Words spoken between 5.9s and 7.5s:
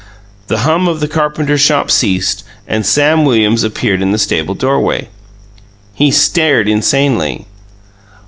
He stared insanely.